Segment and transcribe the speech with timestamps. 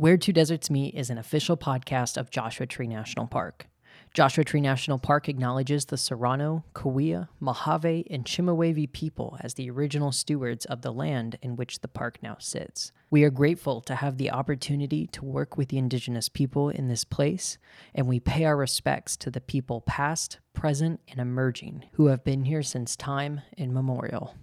[0.00, 3.66] Where Two Deserts Meet is an official podcast of Joshua Tree National Park.
[4.14, 10.10] Joshua Tree National Park acknowledges the Serrano, Cahuilla, Mojave, and Chemehuevi people as the original
[10.10, 12.92] stewards of the land in which the park now sits.
[13.10, 17.04] We are grateful to have the opportunity to work with the indigenous people in this
[17.04, 17.58] place,
[17.94, 22.44] and we pay our respects to the people past, present, and emerging who have been
[22.44, 24.34] here since time immemorial.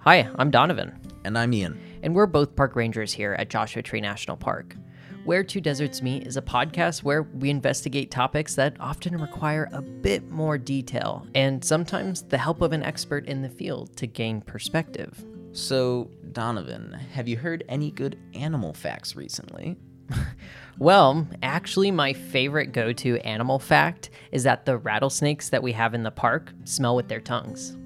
[0.00, 0.92] Hi, I'm Donovan,
[1.24, 1.87] And I'm Ian.
[2.02, 4.76] And we're both park rangers here at Joshua Tree National Park.
[5.24, 9.82] Where Two Deserts Meet is a podcast where we investigate topics that often require a
[9.82, 14.40] bit more detail and sometimes the help of an expert in the field to gain
[14.40, 15.24] perspective.
[15.52, 19.76] So, Donovan, have you heard any good animal facts recently?
[20.78, 25.92] Well, actually, my favorite go to animal fact is that the rattlesnakes that we have
[25.92, 27.76] in the park smell with their tongues.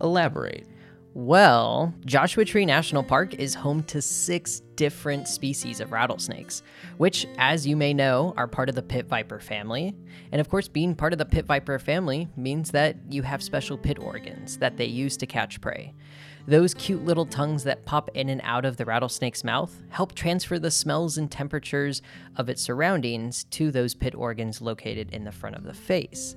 [0.00, 0.66] Elaborate.
[1.18, 6.62] Well, Joshua Tree National Park is home to six different species of rattlesnakes,
[6.98, 9.96] which, as you may know, are part of the pit viper family.
[10.30, 13.78] And of course, being part of the pit viper family means that you have special
[13.78, 15.94] pit organs that they use to catch prey.
[16.46, 20.58] Those cute little tongues that pop in and out of the rattlesnake's mouth help transfer
[20.58, 22.02] the smells and temperatures
[22.36, 26.36] of its surroundings to those pit organs located in the front of the face.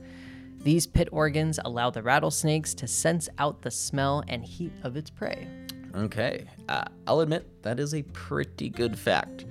[0.62, 5.10] These pit organs allow the rattlesnakes to sense out the smell and heat of its
[5.10, 5.48] prey.
[5.96, 9.46] Okay, uh, I'll admit that is a pretty good fact.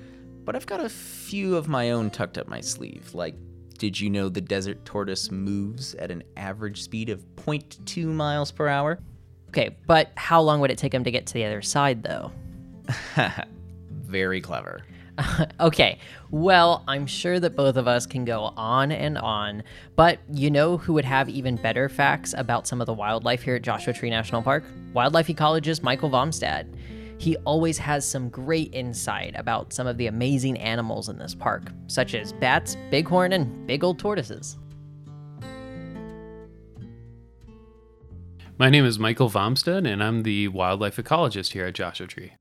[0.44, 3.14] But I've got a few of my own tucked up my sleeve.
[3.14, 3.34] Like,
[3.78, 8.68] did you know the desert tortoise moves at an average speed of 0.2 miles per
[8.68, 8.98] hour?
[9.48, 12.30] Okay, but how long would it take them to get to the other side, though?
[13.90, 14.82] Very clever.
[15.60, 15.98] okay,
[16.30, 19.62] well, I'm sure that both of us can go on and on,
[19.96, 23.56] but you know who would have even better facts about some of the wildlife here
[23.56, 24.64] at Joshua Tree National Park?
[24.92, 26.74] Wildlife ecologist Michael Vamstad.
[27.18, 31.72] He always has some great insight about some of the amazing animals in this park,
[31.88, 34.56] such as bats, bighorn, and big old tortoises.
[38.56, 42.32] My name is Michael Vamstad, and I'm the wildlife ecologist here at Joshua Tree.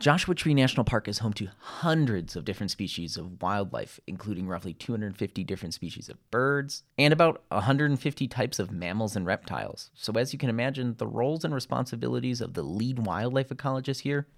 [0.00, 4.72] Joshua Tree National Park is home to hundreds of different species of wildlife, including roughly
[4.72, 9.90] 250 different species of birds and about 150 types of mammals and reptiles.
[9.94, 14.28] So, as you can imagine, the roles and responsibilities of the lead wildlife ecologist here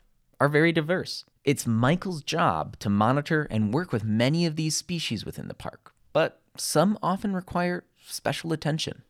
[0.41, 1.26] are very diverse.
[1.44, 5.92] It's Michael's job to monitor and work with many of these species within the park,
[6.15, 9.03] but some often require special attention.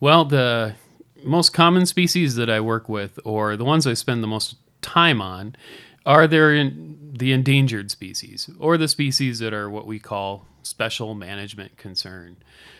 [0.00, 0.74] Well, the
[1.22, 5.20] most common species that I work with, or the ones I spend the most time
[5.20, 5.56] on,
[6.06, 11.14] are there in the endangered species, or the species that are what we call special
[11.14, 12.36] management concern.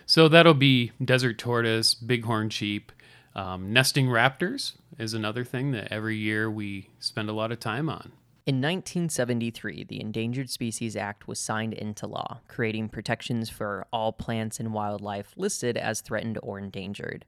[0.06, 2.92] So that'll be desert tortoise, bighorn sheep,
[3.34, 7.88] um, nesting raptors is another thing that every year we spend a lot of time
[7.88, 8.12] on.
[8.46, 14.58] In 1973, the Endangered Species Act was signed into law, creating protections for all plants
[14.58, 17.26] and wildlife listed as threatened or endangered.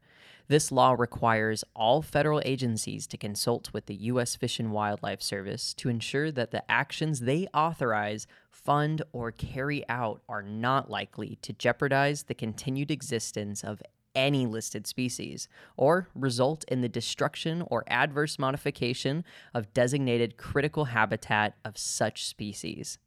[0.51, 4.35] This law requires all federal agencies to consult with the U.S.
[4.35, 10.23] Fish and Wildlife Service to ensure that the actions they authorize, fund, or carry out
[10.29, 13.81] are not likely to jeopardize the continued existence of
[14.17, 15.47] any listed species
[15.77, 19.23] or result in the destruction or adverse modification
[19.55, 22.99] of designated critical habitat of such species.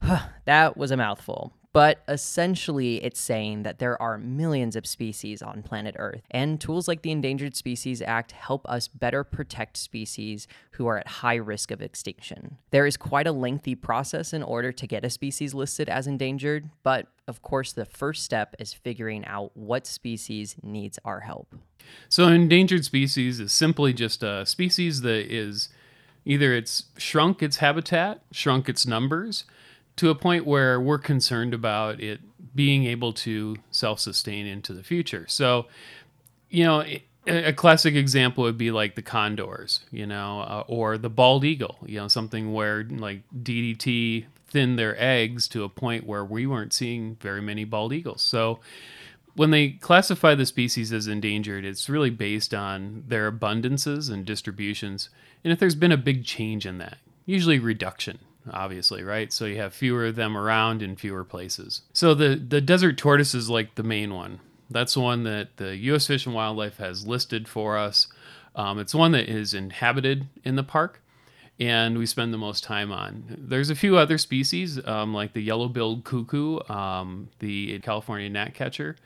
[0.44, 1.54] that was a mouthful.
[1.72, 6.86] But essentially, it's saying that there are millions of species on planet Earth, and tools
[6.86, 11.70] like the Endangered Species Act help us better protect species who are at high risk
[11.70, 12.58] of extinction.
[12.72, 16.68] There is quite a lengthy process in order to get a species listed as endangered,
[16.82, 21.54] but of course, the first step is figuring out what species needs our help.
[22.10, 25.70] So, an endangered species is simply just a species that is
[26.26, 29.44] either it's shrunk its habitat, shrunk its numbers
[29.96, 32.20] to a point where we're concerned about it
[32.54, 35.26] being able to self sustain into the future.
[35.28, 35.66] So,
[36.50, 36.84] you know,
[37.26, 41.78] a classic example would be like the condors, you know, uh, or the bald eagle,
[41.86, 46.72] you know, something where like DDT thinned their eggs to a point where we weren't
[46.72, 48.22] seeing very many bald eagles.
[48.22, 48.60] So,
[49.34, 55.08] when they classify the species as endangered, it's really based on their abundances and distributions.
[55.42, 58.18] And if there's been a big change in that, usually reduction,
[58.50, 59.32] obviously, right?
[59.32, 61.82] So you have fewer of them around in fewer places.
[61.92, 64.40] So the, the desert tortoise is like the main one.
[64.70, 66.06] That's the one that the U.S.
[66.06, 68.08] Fish and Wildlife has listed for us.
[68.56, 71.02] Um, it's one that is inhabited in the park
[71.60, 73.36] and we spend the most time on.
[73.38, 78.96] There's a few other species um, like the yellow-billed cuckoo, um, the California gnatcatcher,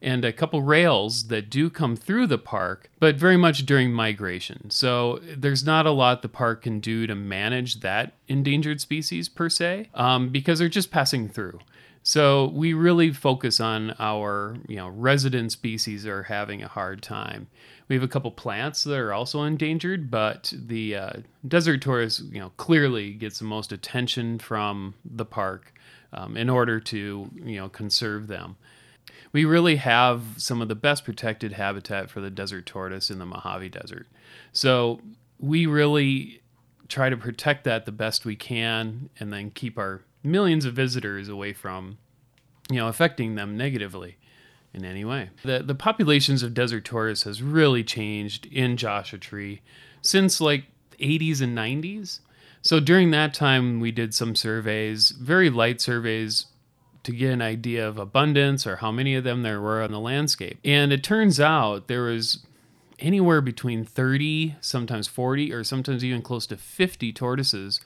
[0.00, 4.70] and a couple rails that do come through the park, but very much during migration.
[4.70, 9.48] So there's not a lot the park can do to manage that endangered species per
[9.48, 11.58] se, um, because they're just passing through.
[12.04, 17.48] So we really focus on our, you know, resident species are having a hard time.
[17.88, 21.12] We have a couple plants that are also endangered, but the uh,
[21.46, 25.74] desert tortoise, you know, clearly gets the most attention from the park
[26.12, 28.56] um, in order to, you know, conserve them.
[29.32, 33.26] We really have some of the best protected habitat for the desert tortoise in the
[33.26, 34.06] Mojave Desert.
[34.52, 35.00] So
[35.38, 36.42] we really
[36.88, 41.28] try to protect that the best we can and then keep our millions of visitors
[41.28, 41.98] away from,
[42.70, 44.16] you know, affecting them negatively
[44.72, 45.30] in any way.
[45.44, 49.62] The the populations of desert tortoise has really changed in Joshua Tree
[50.02, 50.64] since like
[50.98, 52.20] 80s and 90s.
[52.62, 56.46] So during that time we did some surveys, very light surveys
[57.08, 59.98] to get an idea of abundance or how many of them there were on the
[59.98, 60.58] landscape.
[60.62, 62.44] And it turns out there was
[62.98, 67.80] anywhere between 30, sometimes 40 or sometimes even close to 50 tortoises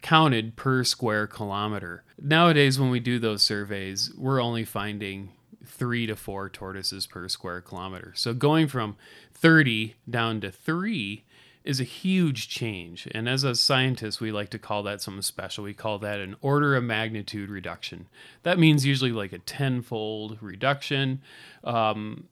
[0.00, 2.04] counted per square kilometer.
[2.22, 5.30] Nowadays, when we do those surveys, we're only finding
[5.66, 8.12] three to four tortoises per square kilometer.
[8.14, 8.96] So going from
[9.34, 11.24] 30 down to three
[11.64, 13.08] is a huge change.
[13.12, 15.64] And as a scientist, we like to call that something special.
[15.64, 18.06] We call that an order of magnitude reduction.
[18.42, 21.20] That means usually like a tenfold reduction.
[21.64, 22.28] Um,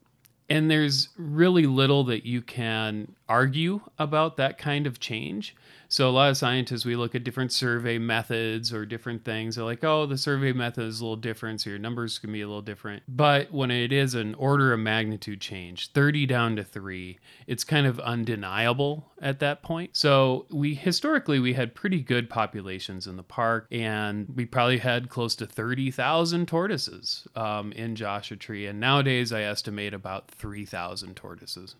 [0.49, 5.55] and there's really little that you can argue about that kind of change.
[5.89, 9.55] So a lot of scientists, we look at different survey methods or different things.
[9.55, 12.41] They're like, oh, the survey method is a little different, so your numbers can be
[12.41, 13.03] a little different.
[13.07, 17.87] But when it is an order of magnitude change, 30 down to three, it's kind
[17.87, 19.95] of undeniable at that point.
[19.95, 25.09] So we historically we had pretty good populations in the park, and we probably had
[25.09, 28.65] close to 30,000 tortoises um, in Joshua Tree.
[28.65, 31.75] And nowadays, I estimate about 3,000 tortoises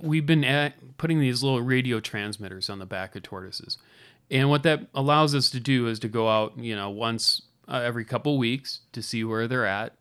[0.00, 3.78] we've been at putting these little radio transmitters on the back of tortoises.
[4.30, 7.80] And what that allows us to do is to go out, you know, once uh,
[7.84, 9.94] every couple weeks to see where they're at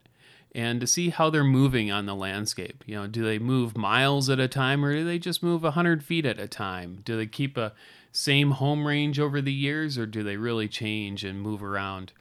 [0.56, 2.84] and to see how they're moving on the landscape.
[2.86, 6.04] You know, do they move miles at a time or do they just move 100
[6.04, 7.02] feet at a time?
[7.04, 7.74] Do they keep a
[8.12, 12.14] same home range over the years or do they really change and move around?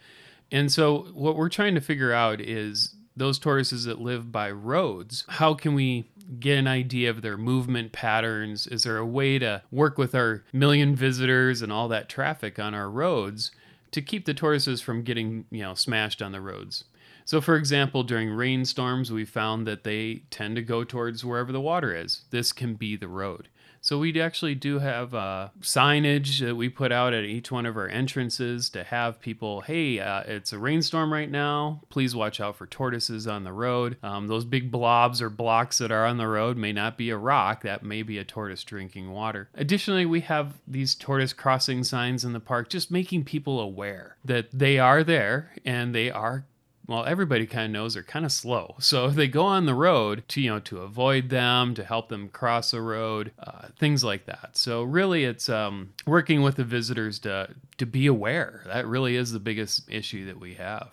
[0.50, 5.24] And so, what we're trying to figure out is those tortoises that live by roads,
[5.28, 8.66] how can we get an idea of their movement patterns?
[8.66, 12.74] Is there a way to work with our million visitors and all that traffic on
[12.74, 13.50] our roads
[13.90, 16.84] to keep the tortoises from getting, you know, smashed on the roads?
[17.24, 21.60] So, for example, during rainstorms, we found that they tend to go towards wherever the
[21.60, 22.22] water is.
[22.30, 23.48] This can be the road.
[23.82, 27.76] So we actually do have uh, signage that we put out at each one of
[27.76, 31.80] our entrances to have people, hey, uh, it's a rainstorm right now.
[31.90, 33.96] Please watch out for tortoises on the road.
[34.04, 37.16] Um, those big blobs or blocks that are on the road may not be a
[37.16, 37.64] rock.
[37.64, 39.48] That may be a tortoise drinking water.
[39.56, 44.46] Additionally, we have these tortoise crossing signs in the park, just making people aware that
[44.52, 46.44] they are there and they are
[46.86, 48.76] well, everybody kind of knows they're kind of slow.
[48.92, 52.08] So if they go on the road to, you know, to avoid them, to help
[52.08, 54.50] them cross a road, uh, things like that.
[54.56, 57.48] So really it's um, working with the visitors to,
[57.78, 58.62] to be aware.
[58.66, 60.90] That really is the biggest issue that we have.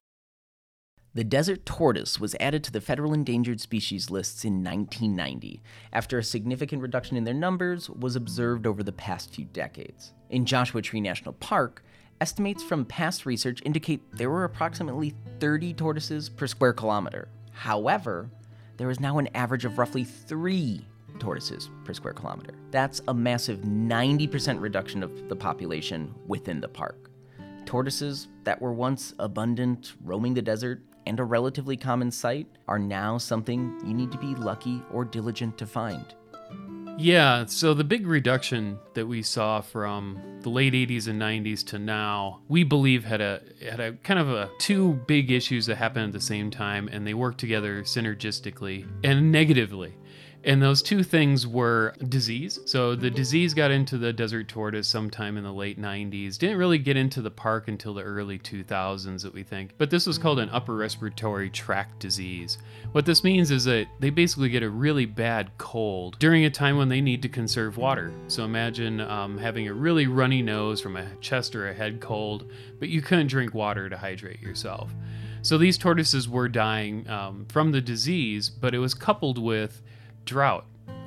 [1.15, 5.61] The desert tortoise was added to the federal endangered species lists in 1990
[5.91, 10.13] after a significant reduction in their numbers was observed over the past few decades.
[10.29, 11.83] In Joshua Tree National Park,
[12.21, 17.29] Estimates from past research indicate there were approximately 30 tortoises per square kilometer.
[17.53, 18.29] However,
[18.75, 20.85] there is now an average of roughly three
[21.19, 22.55] tortoises per square kilometer.
[22.71, 27.09] That's a massive 90% reduction of the population within the park.
[27.65, 33.17] Tortoises that were once abundant, roaming the desert, and a relatively common sight are now
[33.17, 36.15] something you need to be lucky or diligent to find.
[37.01, 41.79] Yeah, so the big reduction that we saw from the late 80s and 90s to
[41.79, 46.07] now, we believe had a had a kind of a two big issues that happened
[46.07, 49.95] at the same time and they worked together synergistically and negatively.
[50.43, 52.59] And those two things were disease.
[52.65, 56.37] So the disease got into the desert tortoise sometime in the late 90s.
[56.37, 59.73] Didn't really get into the park until the early 2000s, that we think.
[59.77, 62.57] But this was called an upper respiratory tract disease.
[62.93, 66.77] What this means is that they basically get a really bad cold during a time
[66.77, 68.13] when they need to conserve water.
[68.27, 72.49] So imagine um, having a really runny nose from a chest or a head cold,
[72.79, 74.89] but you couldn't drink water to hydrate yourself.
[75.41, 79.81] So these tortoises were dying um, from the disease, but it was coupled with
[80.29, 80.65] drought.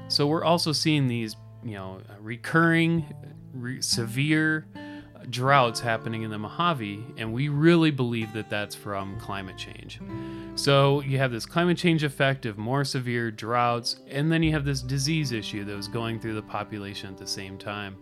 [0.08, 3.06] So we're also seeing these, you know, recurring,
[3.54, 4.66] re- severe
[5.30, 10.00] droughts happening in the Mojave, and we really believe that that's from climate change.
[10.56, 14.64] So you have this climate change effect of more severe droughts, and then you have
[14.64, 17.96] this disease issue that was going through the population at the same time.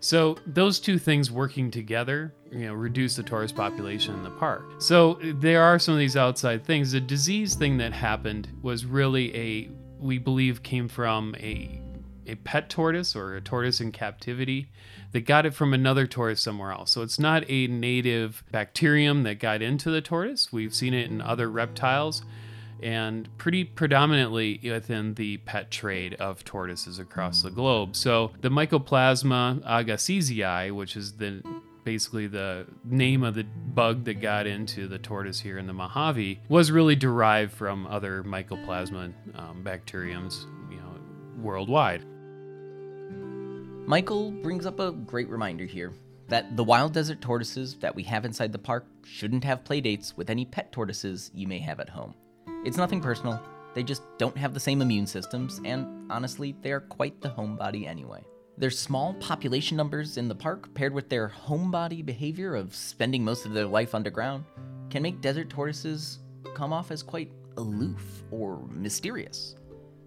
[0.00, 4.64] So those two things working together, you know, reduce the tortoise population in the park.
[4.78, 6.90] So there are some of these outside things.
[6.90, 9.70] The disease thing that happened was really a
[10.02, 11.80] we believe came from a
[12.24, 14.68] a pet tortoise or a tortoise in captivity
[15.10, 16.92] that got it from another tortoise somewhere else.
[16.92, 20.52] So it's not a native bacterium that got into the tortoise.
[20.52, 22.22] We've seen it in other reptiles
[22.82, 27.96] and pretty predominantly within the pet trade of tortoises across the globe.
[27.96, 31.42] So the Mycoplasma agassizii, which is the
[31.84, 36.40] basically the name of the bug that got into the tortoise here in the Mojave,
[36.48, 40.94] was really derived from other Mycoplasma um, bacteriums, you know,
[41.40, 42.04] worldwide.
[43.86, 45.92] Michael brings up a great reminder here
[46.28, 50.30] that the wild desert tortoises that we have inside the park shouldn't have playdates with
[50.30, 52.14] any pet tortoises you may have at home.
[52.64, 53.42] It's nothing personal,
[53.74, 57.86] they just don't have the same immune systems, and honestly, they are quite the homebody
[57.86, 58.22] anyway.
[58.58, 63.46] Their small population numbers in the park, paired with their homebody behavior of spending most
[63.46, 64.44] of their life underground,
[64.90, 66.18] can make desert tortoises
[66.54, 69.56] come off as quite aloof or mysterious.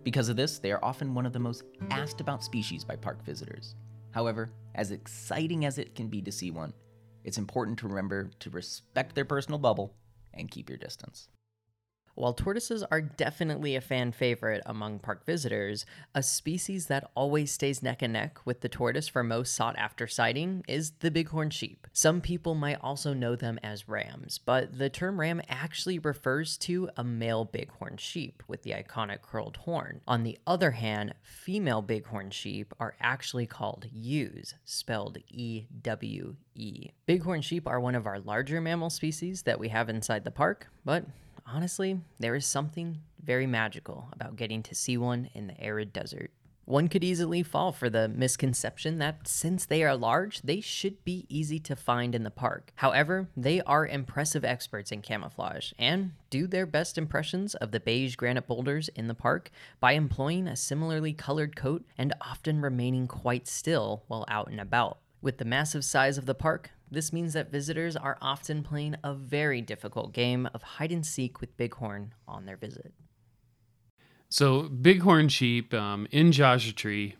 [0.03, 3.25] Because of this, they are often one of the most asked about species by park
[3.25, 3.75] visitors.
[4.11, 6.73] However, as exciting as it can be to see one,
[7.23, 9.95] it's important to remember to respect their personal bubble
[10.33, 11.29] and keep your distance.
[12.15, 17.84] While tortoises are definitely a fan favorite among park visitors, a species that always stays
[17.84, 21.88] neck and neck with the tortoise for most sought after sighting is the bighorn sheep.
[21.91, 26.89] Some people might also know them as rams, but the term ram actually refers to
[26.95, 30.00] a male bighorn sheep with the iconic curled horn.
[30.07, 36.91] On the other hand, female bighorn sheep are actually called ewes, spelled E W E.
[37.07, 40.67] Bighorn sheep are one of our larger mammal species that we have inside the park,
[40.86, 41.03] but
[41.45, 46.31] honestly, there is something very magical about getting to see one in the arid desert.
[46.65, 51.27] One could easily fall for the misconception that since they are large, they should be
[51.29, 52.71] easy to find in the park.
[52.77, 58.15] However, they are impressive experts in camouflage and do their best impressions of the beige
[58.15, 63.47] granite boulders in the park by employing a similarly colored coat and often remaining quite
[63.47, 64.97] still while out and about.
[65.21, 69.13] With the massive size of the park, this means that visitors are often playing a
[69.13, 72.93] very difficult game of hide and seek with Bighorn on their visit.
[74.29, 77.15] So, bighorn sheep um, in Joshua Tree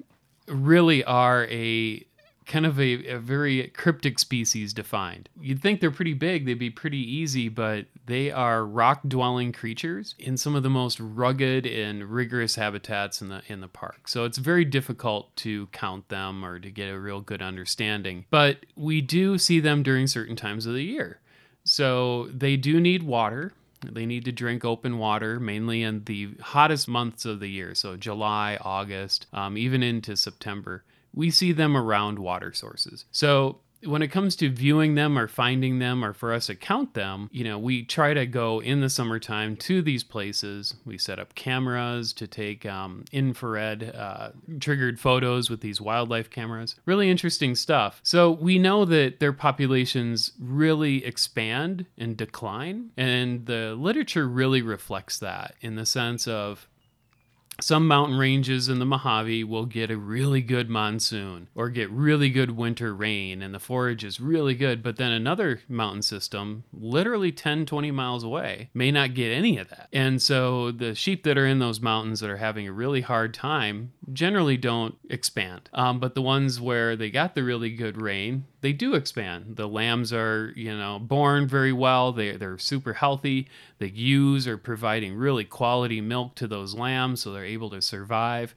[0.48, 2.05] really are a
[2.46, 5.30] kind of a, a, very cryptic species defined.
[5.40, 10.16] You'd think they're pretty big, they'd be pretty easy, but they are rock dwelling creatures
[10.20, 14.08] in some of the most rugged and rigorous habitats in the in the park.
[14.08, 18.25] So it's very difficult to count them or to get a real good understanding.
[18.30, 21.20] But we do see them during certain times of the year.
[21.64, 23.54] So they do need water.
[23.84, 27.98] They need to drink open water, mainly in the hottest months of the year, so
[27.98, 30.84] July, August, um, even into September
[31.15, 33.05] we see them around water sources.
[33.12, 36.93] So when it comes to viewing them or finding them or for us to count
[36.93, 40.75] them, you know, we try to go in the summertime to these places.
[40.86, 44.29] We set up cameras to take um, infrared uh,
[44.60, 46.75] triggered photos with these wildlife cameras.
[46.86, 48.00] Really interesting stuff.
[48.03, 55.19] So we know that their populations really expand and decline, and the literature really reflects
[55.19, 56.67] that in the sense of
[57.62, 62.30] some mountain ranges in the Mojave will get a really good monsoon or get really
[62.30, 64.84] good winter rain and the forage is really good.
[64.84, 69.70] But then another mountain system, literally 10, 20 miles away, may not get any of
[69.70, 69.88] that.
[69.94, 73.34] And so the sheep that are in those mountains that are having a really hard
[73.34, 75.70] time generally don't expand.
[75.74, 79.57] Um, but the ones where they got the really good rain, they do expand.
[79.57, 82.12] The lambs are, you know, born very well.
[82.12, 83.48] They, they're super healthy.
[83.77, 88.55] The ewes are providing really quality milk to those lambs, so they're able to survive.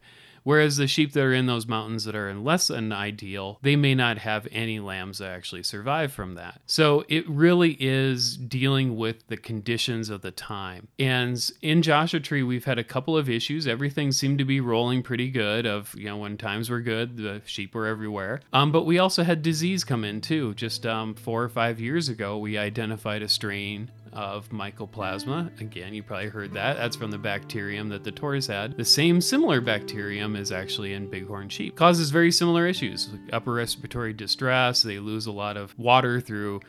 [0.49, 3.75] Whereas the sheep that are in those mountains that are in less than ideal, they
[3.75, 6.59] may not have any lambs that actually survive from that.
[6.65, 10.87] So it really is dealing with the conditions of the time.
[10.97, 13.67] And in Joshua Tree, we've had a couple of issues.
[13.67, 15.67] Everything seemed to be rolling pretty good.
[15.67, 18.41] Of you know when times were good, the sheep were everywhere.
[18.51, 20.55] Um, but we also had disease come in too.
[20.55, 25.59] Just um, four or five years ago, we identified a strain of mycoplasma.
[25.61, 26.77] Again, you probably heard that.
[26.77, 28.77] That's from the bacterium that the tortoise had.
[28.77, 31.75] The same similar bacterium is actually in bighorn sheep.
[31.75, 33.09] Causes very similar issues.
[33.31, 36.61] Upper respiratory distress, they lose a lot of water through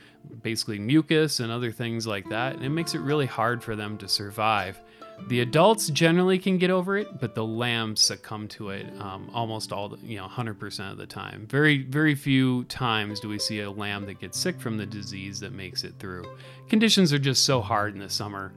[0.42, 3.96] basically mucus and other things like that, and it makes it really hard for them
[3.98, 4.80] to survive.
[5.28, 9.72] The adults generally can get over it, but the lambs succumb to it um, almost
[9.72, 11.46] all, the, you know, 100% of the time.
[11.48, 15.38] Very, very few times do we see a lamb that gets sick from the disease
[15.40, 16.24] that makes it through.
[16.68, 18.52] Conditions are just so hard in the summer,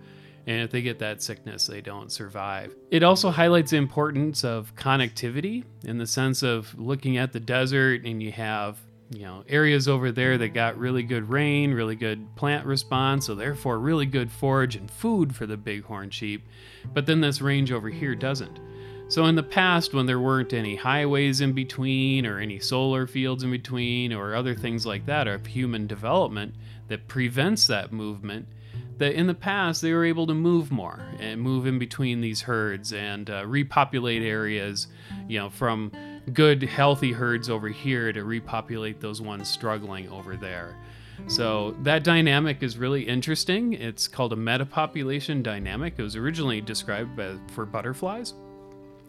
[0.48, 2.76] and if they get that sickness, they don't survive.
[2.92, 8.06] It also highlights the importance of connectivity in the sense of looking at the desert,
[8.06, 8.78] and you have
[9.14, 13.36] you know areas over there that got really good rain really good plant response so
[13.36, 16.48] therefore really good forage and food for the bighorn sheep.
[16.94, 18.60] But then this range over here doesn't.
[19.10, 23.44] So in the past when there weren't any highways in between or any solar fields
[23.44, 26.56] in between or other things like that of human development
[26.88, 28.48] that prevents that movement
[28.98, 32.42] that in the past they were able to move more and move in between these
[32.42, 34.88] herds and uh, repopulate areas
[35.28, 35.92] you know from
[36.32, 40.78] good healthy herds over here to repopulate those ones struggling over there.
[41.28, 43.74] So that dynamic is really interesting.
[43.74, 45.96] It's called a metapopulation dynamic.
[45.98, 48.34] It was originally described by, for butterflies,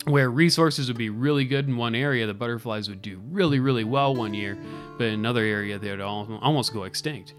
[0.05, 3.85] where resources would be really good in one area, the butterflies would do really, really
[3.85, 4.57] well one year,
[4.99, 7.35] but in another area they would almost go extinct.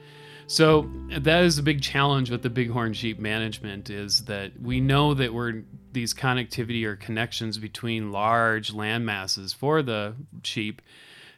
[0.47, 5.15] So that is a big challenge with the bighorn sheep management is that we know
[5.15, 10.81] that we're these connectivity or connections between large land masses for the sheep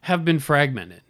[0.02, 1.04] have been fragmented.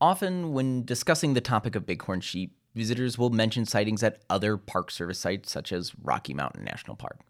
[0.00, 4.90] Often when discussing the topic of bighorn sheep, visitors will mention sightings at other Park
[4.90, 7.20] Service sites such as Rocky Mountain National Park.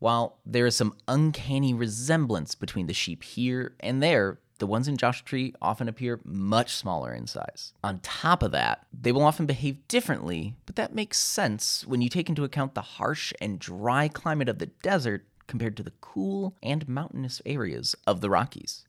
[0.00, 4.96] While there is some uncanny resemblance between the sheep here and there, the ones in
[4.96, 7.72] Joshua Tree often appear much smaller in size.
[7.82, 12.08] On top of that, they will often behave differently, but that makes sense when you
[12.08, 16.54] take into account the harsh and dry climate of the desert compared to the cool
[16.62, 18.84] and mountainous areas of the Rockies.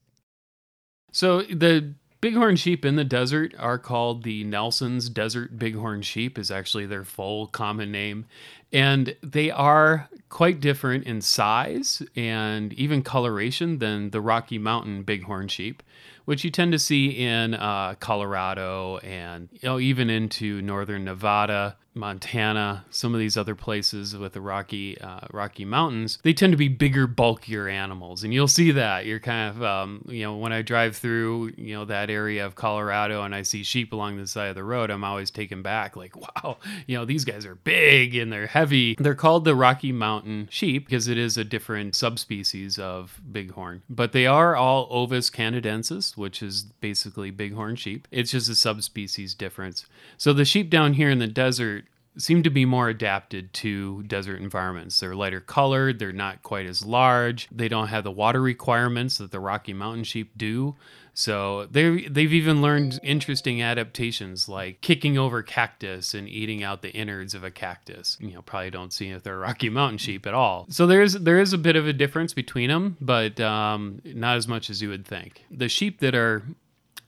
[1.12, 6.52] So the bighorn sheep in the desert are called the Nelson's Desert Bighorn Sheep is
[6.52, 8.28] actually their full common name
[8.74, 15.48] and they are quite different in size and even coloration than the Rocky Mountain bighorn
[15.48, 15.84] sheep,
[16.26, 21.78] which you tend to see in uh, Colorado and you know even into northern Nevada
[21.96, 26.58] Montana, some of these other places with the Rocky uh, Rocky Mountains, they tend to
[26.58, 29.06] be bigger, bulkier animals, and you'll see that.
[29.06, 32.56] You're kind of, um, you know, when I drive through, you know, that area of
[32.56, 35.96] Colorado and I see sheep along the side of the road, I'm always taken back,
[35.96, 38.63] like, wow, you know, these guys are big and they're heavy.
[39.00, 44.12] They're called the Rocky Mountain sheep because it is a different subspecies of bighorn, but
[44.12, 48.08] they are all Ovis canadensis, which is basically bighorn sheep.
[48.12, 49.86] It's just a subspecies difference.
[50.18, 51.86] So the sheep down here in the desert
[52.18, 55.00] seem to be more adapted to desert environments.
[55.00, 59.32] They're lighter colored, they're not quite as large, they don't have the water requirements that
[59.32, 60.76] the Rocky Mountain sheep do.
[61.16, 66.92] So they they've even learned interesting adaptations like kicking over cactus and eating out the
[66.92, 68.18] innards of a cactus.
[68.20, 70.66] You know, probably don't see if they're Rocky Mountain sheep at all.
[70.70, 74.38] So there is there is a bit of a difference between them, but um, not
[74.38, 75.46] as much as you would think.
[75.52, 76.44] The sheep that are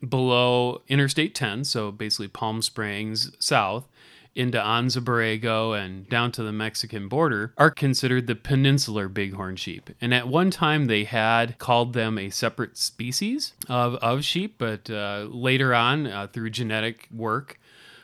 [0.08, 3.88] below Interstate 10, so basically Palm Springs south,
[4.36, 9.90] into Anza Borrego and down to the Mexican border are considered the peninsular bighorn sheep.
[10.02, 14.90] And at one time, they had called them a separate species of, of sheep, but
[14.90, 17.60] uh, later on, uh, through genetic work,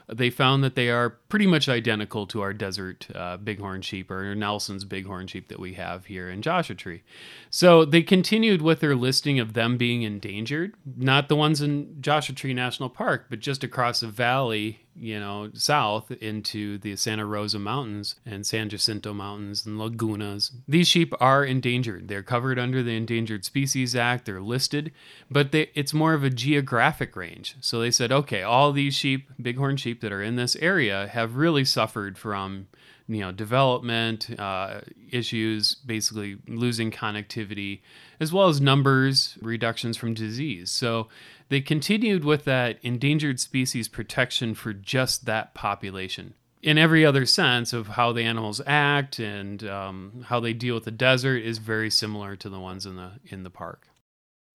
[0.07, 4.35] they found that they are pretty much identical to our desert uh, bighorn sheep or
[4.35, 7.03] Nelson's bighorn sheep that we have here in Joshua Tree.
[7.49, 12.35] So they continued with their listing of them being endangered, not the ones in Joshua
[12.35, 17.59] Tree National Park, but just across the valley you know, south into the Santa Rosa
[17.59, 20.51] Mountains and San Jacinto Mountains and lagunas.
[20.67, 22.07] These sheep are endangered.
[22.07, 24.25] They're covered under the Endangered Species Act.
[24.25, 24.91] They're listed,
[25.29, 27.55] but they, it's more of a geographic range.
[27.61, 31.20] So they said, okay, all these sheep, bighorn sheep that are in this area, have
[31.21, 32.67] really suffered from
[33.07, 37.81] you know development uh, issues, basically losing connectivity,
[38.19, 40.71] as well as numbers reductions from disease.
[40.71, 41.09] So
[41.49, 46.33] they continued with that endangered species protection for just that population.
[46.63, 50.85] In every other sense of how the animals act and um, how they deal with
[50.85, 53.87] the desert is very similar to the ones in the in the park.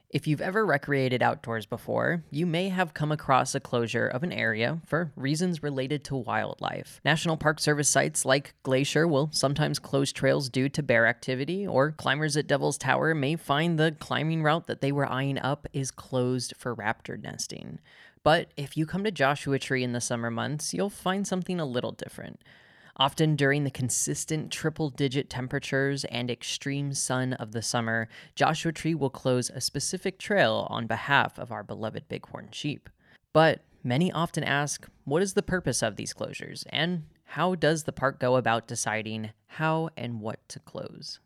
[0.09, 4.33] If you've ever recreated outdoors before, you may have come across a closure of an
[4.33, 7.01] area for reasons related to wildlife.
[7.05, 11.90] National Park Service sites like Glacier will sometimes close trails due to bear activity, or
[11.90, 15.90] climbers at Devil's Tower may find the climbing route that they were eyeing up is
[15.90, 17.81] closed for raptor nesting.
[18.23, 21.66] But if you come to Joshua Tree in the summer months, you'll find something a
[21.66, 22.40] little different.
[22.99, 28.95] Often during the consistent triple digit temperatures and extreme sun of the summer, Joshua Tree
[28.95, 32.89] will close a specific trail on behalf of our beloved bighorn sheep.
[33.35, 37.93] But many often ask, what is the purpose of these closures and how does the
[37.93, 41.21] park go about deciding how and what to close?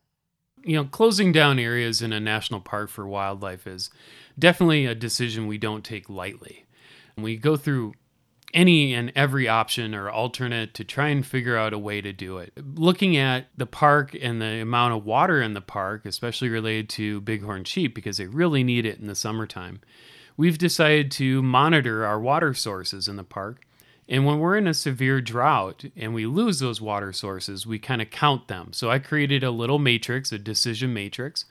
[0.65, 3.91] You know, closing down areas in a national park for wildlife is
[4.37, 6.67] definitely a decision we don't take lightly.
[7.17, 7.95] We go through
[8.53, 12.39] any and every option or alternate to try and figure out a way to do
[12.39, 12.53] it.
[12.57, 17.21] Looking at the park and the amount of water in the park, especially related to
[17.21, 19.81] bighorn sheep, because they really need it in the summertime,
[20.37, 23.63] we've decided to monitor our water sources in the park.
[24.09, 28.03] And when we're in a severe drought and we lose those water sources, we kind
[28.03, 28.73] of count them.
[28.73, 31.45] So I created a little matrix, a decision matrix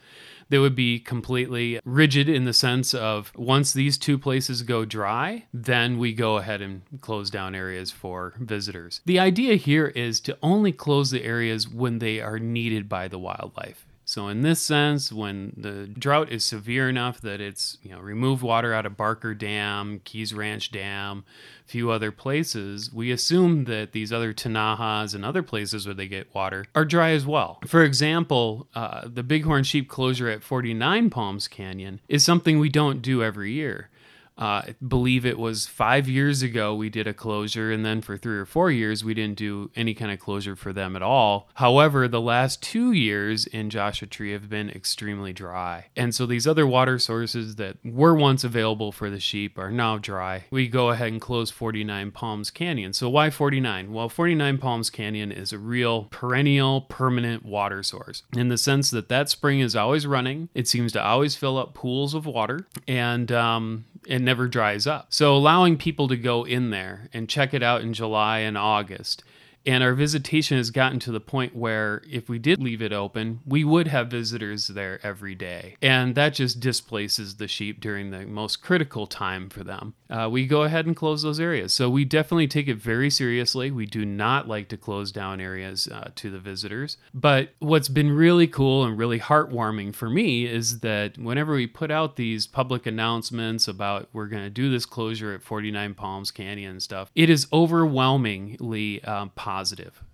[0.50, 5.46] that would be completely rigid in the sense of once these two places go dry,
[5.54, 9.02] then we go ahead and close down areas for visitors.
[9.06, 13.20] The idea here is to only close the areas when they are needed by the
[13.20, 13.86] wildlife.
[14.10, 18.42] So in this sense, when the drought is severe enough that it's you know removed
[18.42, 21.24] water out of Barker Dam, Keys Ranch Dam,
[21.64, 26.08] a few other places, we assume that these other tinajas and other places where they
[26.08, 27.60] get water are dry as well.
[27.68, 33.04] For example, uh, the Bighorn Sheep closure at 49 Palms Canyon is something we don't
[33.04, 33.92] do every year.
[34.40, 38.18] Uh, I believe it was five years ago we did a closure, and then for
[38.18, 41.50] three or four years we didn't do any kind of closure for them at all.
[41.56, 45.88] However, the last two years in Joshua Tree have been extremely dry.
[45.96, 49.98] And so these other water sources that were once available for the sheep are now
[49.98, 50.46] dry.
[50.52, 52.94] We go ahead and close 49 Palms Canyon.
[52.94, 53.92] So, why 49?
[53.92, 59.10] Well, 49 Palms Canyon is a real perennial, permanent water source in the sense that
[59.10, 63.32] that spring is always running, it seems to always fill up pools of water, and
[63.32, 65.08] um, it never dries up.
[65.10, 69.24] So allowing people to go in there and check it out in July and August
[69.66, 73.42] and our visitation has gotten to the point where if we did leave it open,
[73.46, 75.76] we would have visitors there every day.
[75.82, 79.94] And that just displaces the sheep during the most critical time for them.
[80.10, 81.74] Uh, we go ahead and close those areas.
[81.74, 83.70] So we definitely take it very seriously.
[83.70, 86.98] We do not like to close down areas uh, to the visitors.
[87.14, 91.92] But what's been really cool and really heartwarming for me is that whenever we put
[91.92, 96.72] out these public announcements about we're going to do this closure at 49 Palms Canyon
[96.72, 99.49] and stuff, it is overwhelmingly um, positive.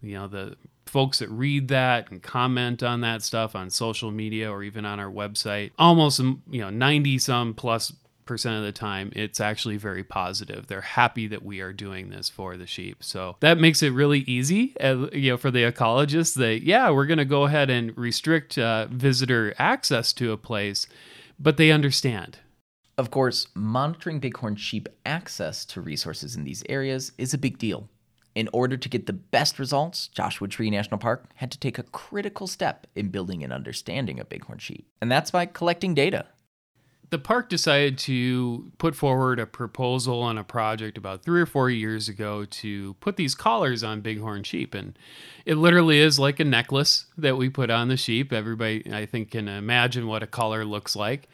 [0.02, 4.52] You know, the folks that read that and comment on that stuff on social media
[4.52, 7.94] or even on our website, almost, you know, 90 some plus
[8.26, 10.68] percent of the time it's actually very positive.
[10.68, 13.04] They're happy that we are doing this for the sheep.
[13.04, 17.06] So that makes it really easy uh, you know for the ecologists that yeah we're
[17.06, 20.88] going to go ahead and restrict uh, visitor access to a place
[21.40, 22.40] but they understand.
[22.98, 27.90] Of course, monitoring bighorn sheep access to resources in these areas is a big deal.
[28.36, 31.84] In order to get the best results, Joshua Tree National Park had to take a
[31.84, 36.26] critical step in building an understanding of bighorn sheep, and that's by collecting data.
[37.12, 41.70] the park decided to put forward a proposal on a project about three or four
[41.70, 44.74] years ago to put these collars on bighorn sheep.
[44.74, 44.98] And
[45.46, 48.34] it literally is like a necklace that we put on the sheep.
[48.34, 51.30] Everybody, I think, can imagine what a collar looks like.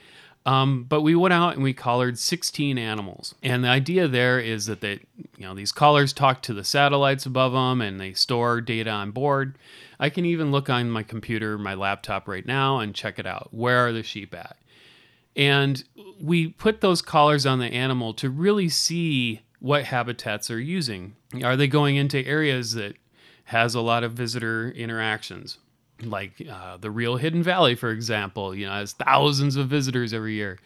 [0.45, 3.35] Um, but we went out and we collared 16 animals.
[3.43, 5.01] And the idea there is that they,
[5.37, 9.11] you know, these collars talk to the satellites above them and they store data on
[9.11, 9.57] board.
[9.99, 13.49] I can even look on my computer, my laptop right now and check it out.
[13.51, 14.57] Where are the sheep at?
[15.35, 15.83] And
[16.19, 21.15] we put those collars on the animal to really see what habitats are using.
[21.43, 22.95] Are they going into areas that
[23.45, 25.59] has a lot of visitor interactions?
[26.03, 30.33] Like uh, the real Hidden Valley, for example, you know, has thousands of visitors every
[30.33, 30.59] year.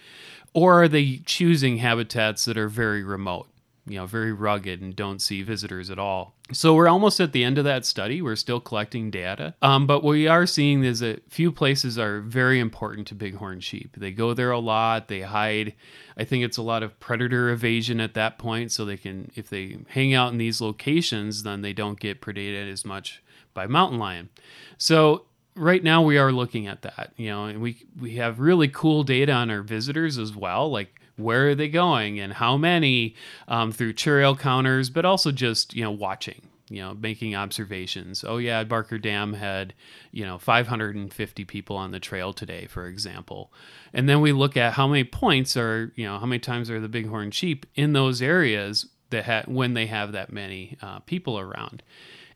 [0.54, 3.50] Or are they choosing habitats that are very remote,
[3.86, 6.34] you know, very rugged and don't see visitors at all?
[6.54, 8.22] So we're almost at the end of that study.
[8.22, 9.56] We're still collecting data.
[9.62, 13.60] Um, but what we are seeing is that few places are very important to bighorn
[13.60, 13.96] sheep.
[13.98, 15.74] They go there a lot, they hide.
[16.18, 18.72] I think it's a lot of predator evasion at that point.
[18.72, 22.72] So they can, if they hang out in these locations, then they don't get predated
[22.72, 23.24] as much
[23.56, 24.30] by mountain lion.
[24.78, 28.68] So right now we are looking at that, you know, and we we have really
[28.68, 33.16] cool data on our visitors as well, like where are they going and how many
[33.48, 38.24] um, through trail counters, but also just you know watching, you know, making observations.
[38.28, 39.74] Oh yeah, Barker Dam had
[40.12, 43.52] you know 550 people on the trail today, for example,
[43.94, 46.80] and then we look at how many points are you know how many times are
[46.80, 51.40] the bighorn sheep in those areas that ha- when they have that many uh, people
[51.40, 51.82] around.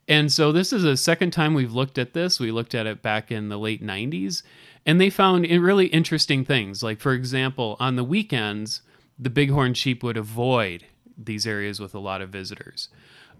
[0.09, 2.39] And so this is the second time we've looked at this.
[2.39, 4.41] We looked at it back in the late 90s,
[4.83, 6.81] and they found really interesting things.
[6.81, 8.81] Like, for example, on the weekends,
[9.19, 12.89] the bighorn sheep would avoid these areas with a lot of visitors.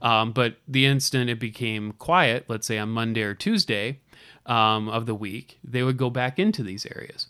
[0.02, 4.00] Um, but the instant it became quiet, let's say on Monday or Tuesday
[4.46, 7.28] um, of the week, they would go back into these areas.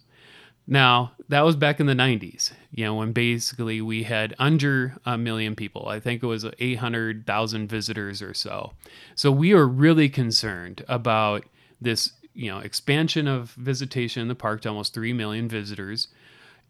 [0.68, 5.16] Now, that was back in the 90s, you know, when basically we had under a
[5.16, 5.88] million people.
[5.88, 8.74] I think it was 800,000 visitors or so.
[9.14, 11.46] So we were really concerned about
[11.80, 16.08] this, you know, expansion of visitation in the park to almost 3 million visitors.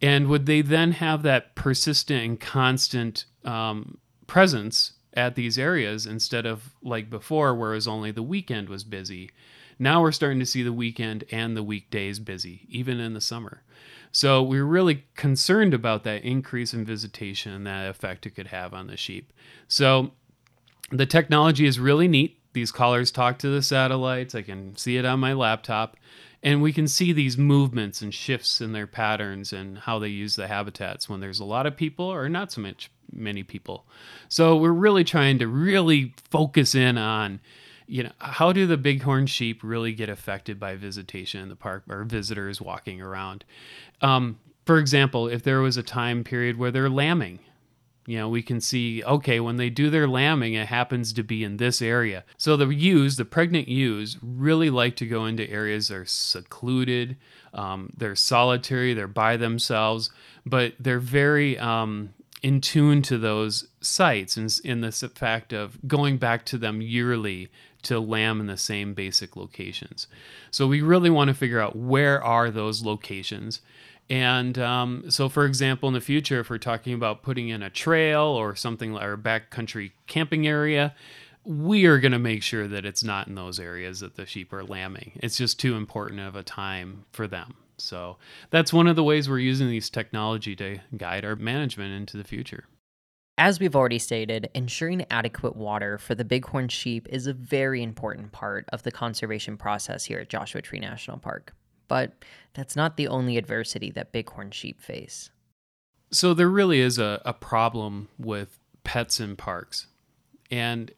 [0.02, 6.46] And would they then have that persistent and constant um, presence at these areas instead
[6.46, 9.32] of like before, where it was only the weekend was busy?
[9.82, 13.64] Now we're starting to see the weekend and the weekdays busy, even in the summer.
[14.12, 18.48] So we are really concerned about that increase in visitation and that effect it could
[18.48, 19.32] have on the sheep.
[19.68, 20.12] So
[20.92, 22.40] the technology is really neat.
[22.54, 24.34] These collars talk to the satellites.
[24.34, 25.98] I can see it on my laptop.
[26.42, 30.36] And we can see these movements and shifts in their patterns and how they use
[30.36, 33.86] the habitats when there's a lot of people or not so much many people.
[34.30, 37.42] So we're really trying to really focus in on
[37.90, 41.84] you know, how do the bighorn sheep really get affected by visitation in the park
[41.90, 43.44] or visitors walking around?
[44.02, 47.40] Um, for example, if there was a time period where they're lambing,
[48.06, 51.44] you know, we can see, okay, when they do their lambing, it happens to be
[51.44, 52.24] in this area.
[52.38, 57.18] So the ewes, the pregnant ewes, really like to go into areas that are secluded,
[57.56, 60.12] um, they're solitary, they're by themselves,
[60.46, 66.18] but they're very um, in tune to those sites and in the fact of going
[66.18, 67.50] back to them yearly
[67.84, 70.08] to lamb in the same basic locations.
[70.52, 73.62] So we really want to figure out where are those locations.
[74.10, 77.70] And um, so, for example, in the future, if we're talking about putting in a
[77.70, 80.96] trail or something like our backcountry camping area,
[81.46, 84.52] we are going to make sure that it's not in those areas that the sheep
[84.52, 85.12] are lambing.
[85.16, 87.56] It's just too important of a time for them.
[87.78, 88.18] So
[88.50, 92.24] that's one of the ways we're using these technology to guide our management into the
[92.24, 92.66] future.
[93.40, 98.34] As we've already stated, ensuring adequate water for the bighorn sheep is a very important
[98.34, 101.54] part of the conservation process here at Joshua Tree National Park.
[101.88, 102.12] But
[102.54, 105.30] that's not the only adversity that bighorn sheep face.
[106.12, 109.88] So there really is a, a problem with pets in parks.
[110.52, 110.92] And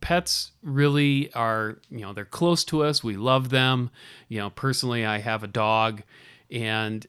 [0.00, 3.04] pets really are, you know, they're close to us.
[3.04, 3.90] We love them.
[4.28, 6.04] You know, personally, I have a dog
[6.50, 7.06] and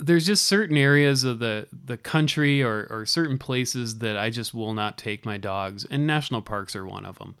[0.00, 4.54] there's just certain areas of the the country or, or certain places that I just
[4.54, 7.36] will not take my dogs, and national parks are one of them.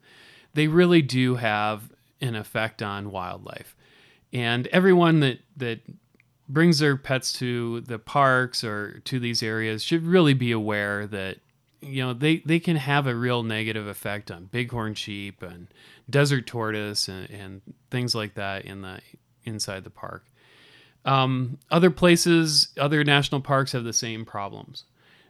[0.54, 1.90] They really do have
[2.20, 3.76] an effect on wildlife,
[4.32, 5.80] and everyone that that
[6.48, 11.38] brings their pets to the parks or to these areas should really be aware that
[11.80, 15.68] you know they they can have a real negative effect on bighorn sheep and
[16.08, 19.00] desert tortoise and, and things like that in the
[19.44, 20.24] inside the park
[21.04, 24.84] um, other places, other national parks have the same problems.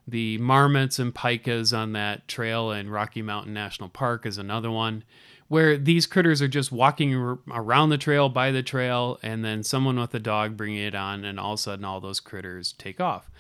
[0.06, 5.04] The marmots and pikas on that trail in Rocky Mountain National Park is another one
[5.48, 7.14] where these critters are just walking
[7.50, 11.24] around the trail by the trail and then someone with a dog bringing it on
[11.24, 13.30] and all of a sudden all those critters take off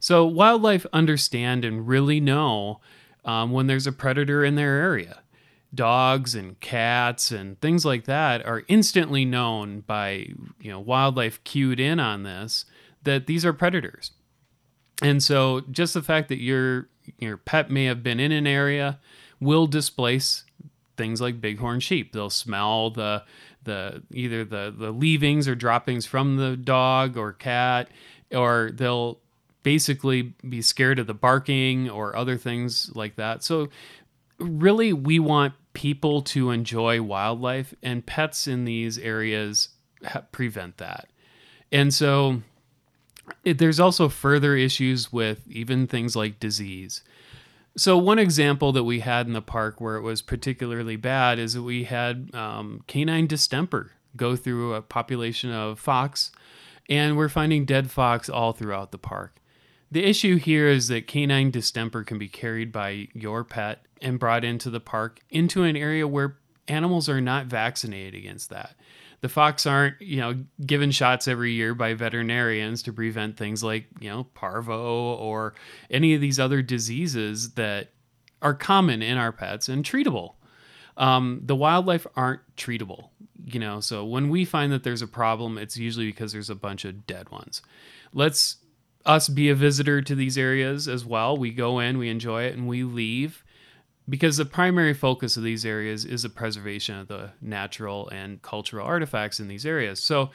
[0.00, 2.80] so wildlife understand and really know
[3.24, 5.22] um, when there's a predator in their area
[5.74, 10.26] dogs and cats and things like that are instantly known by
[10.60, 12.64] you know wildlife cued in on this
[13.04, 14.12] that these are predators.
[15.00, 19.00] And so just the fact that your your pet may have been in an area
[19.40, 20.44] will displace
[20.96, 22.12] things like bighorn sheep.
[22.12, 23.24] They'll smell the
[23.64, 27.88] the either the the leavings or droppings from the dog or cat
[28.32, 29.18] or they'll
[29.62, 33.42] basically be scared of the barking or other things like that.
[33.42, 33.68] So
[34.38, 39.68] really we want people to enjoy wildlife, and pets in these areas
[40.32, 41.08] prevent that.
[41.70, 42.42] And so
[43.44, 47.02] it, there's also further issues with even things like disease.
[47.76, 51.54] So, one example that we had in the park where it was particularly bad is
[51.54, 56.32] that we had um, canine distemper go through a population of fox,
[56.90, 59.36] and we're finding dead fox all throughout the park.
[59.92, 64.42] The issue here is that canine distemper can be carried by your pet and brought
[64.42, 68.74] into the park into an area where animals are not vaccinated against that.
[69.20, 73.84] The fox aren't, you know, given shots every year by veterinarians to prevent things like,
[74.00, 75.52] you know, parvo or
[75.90, 77.90] any of these other diseases that
[78.40, 80.36] are common in our pets and treatable.
[80.96, 83.10] Um, the wildlife aren't treatable,
[83.44, 86.54] you know, so when we find that there's a problem, it's usually because there's a
[86.54, 87.60] bunch of dead ones.
[88.14, 88.56] Let's
[89.04, 91.36] us be a visitor to these areas as well.
[91.36, 93.44] We go in, we enjoy it, and we leave
[94.08, 98.86] because the primary focus of these areas is the preservation of the natural and cultural
[98.86, 100.02] artifacts in these areas.
[100.02, 100.30] So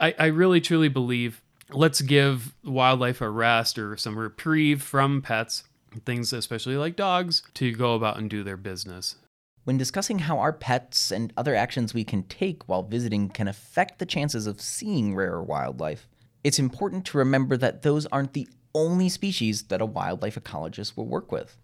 [0.00, 5.64] I, I really truly believe let's give wildlife a rest or some reprieve from pets,
[6.04, 9.16] things especially like dogs, to go about and do their business.
[9.64, 14.00] When discussing how our pets and other actions we can take while visiting can affect
[14.00, 16.08] the chances of seeing rare wildlife,
[16.44, 21.06] It's important to remember that those aren't the only species that a wildlife ecologist will
[21.06, 21.56] work with.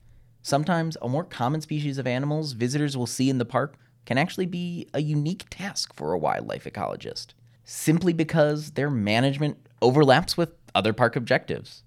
[0.42, 4.46] Sometimes a more common species of animals visitors will see in the park can actually
[4.46, 7.28] be a unique task for a wildlife ecologist,
[7.64, 11.82] simply because their management overlaps with other park objectives.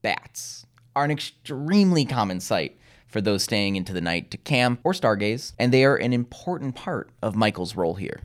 [0.00, 4.92] Bats are an extremely common sight for those staying into the night to camp or
[4.92, 8.20] stargaze, and they are an important part of Michael's role here.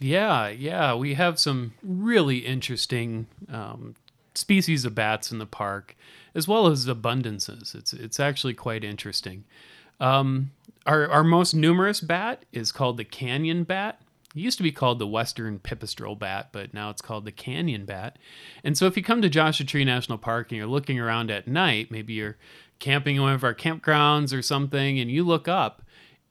[0.00, 3.94] Yeah, yeah, we have some really interesting um,
[4.34, 5.94] species of bats in the park,
[6.34, 7.74] as well as abundances.
[7.74, 9.44] It's it's actually quite interesting.
[10.00, 10.52] Um,
[10.86, 14.00] our our most numerous bat is called the canyon bat.
[14.34, 17.84] It used to be called the western pipistrelle bat, but now it's called the canyon
[17.84, 18.16] bat.
[18.64, 21.46] And so, if you come to Joshua Tree National Park and you're looking around at
[21.46, 22.36] night, maybe you're
[22.78, 25.82] camping in one of our campgrounds or something, and you look up,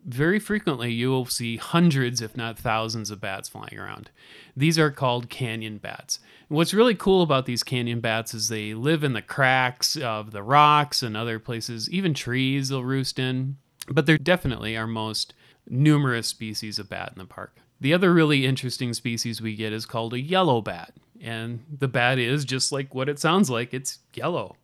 [0.05, 4.09] very frequently you will see hundreds, if not thousands, of bats flying around.
[4.55, 6.19] These are called canyon bats.
[6.47, 10.31] And what's really cool about these canyon bats is they live in the cracks of
[10.31, 13.57] the rocks and other places, even trees they'll roost in.
[13.87, 15.33] But they're definitely our most
[15.67, 17.57] numerous species of bat in the park.
[17.81, 20.93] The other really interesting species we get is called a yellow bat.
[21.21, 24.55] And the bat is just like what it sounds like it's yellow.